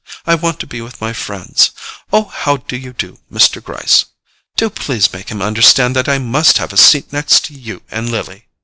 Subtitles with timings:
[0.25, 1.69] I want to be with my friends.
[2.11, 3.63] Oh, how do you do, Mr.
[3.63, 4.05] Gryce?
[4.57, 8.09] Do please make him understand that I must have a seat next to you and
[8.11, 8.47] Lily."